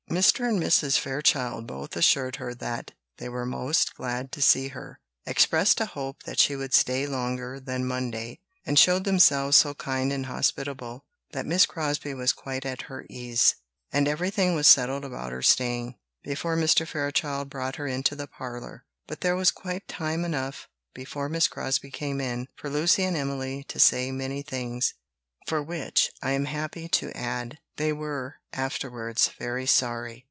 [0.09, 0.45] Mr.
[0.49, 0.99] and Mrs.
[0.99, 6.23] Fairchild both assured her that they were most glad to see her; expressed a hope
[6.23, 11.45] that she would stay longer than Monday, and showed themselves so kind and hospitable, that
[11.45, 13.55] Miss Crosbie was quite at her ease,
[13.93, 16.85] and everything was settled about her staying, before Mr.
[16.85, 18.83] Fairchild brought her into the parlour.
[19.07, 23.63] But there was quite time enough, before Miss Crosbie came in, for Lucy and Emily
[23.69, 24.93] to say many things,
[25.47, 30.19] for which, I am happy to add, they were afterwards very sorry.